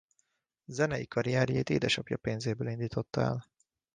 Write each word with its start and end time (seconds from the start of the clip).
Zenei 0.65 1.05
karrierjét 1.07 1.69
édesapja 1.69 2.17
pénzéből 2.17 2.67
indította 2.67 3.21
el. 3.21 3.45